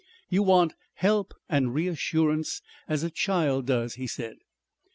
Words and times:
"You 0.29 0.41
want 0.41 0.73
help 0.95 1.31
and 1.47 1.75
reassurance 1.75 2.63
as 2.87 3.03
a 3.03 3.11
child 3.11 3.67
does," 3.67 3.93
he 4.01 4.07
said. 4.07 4.37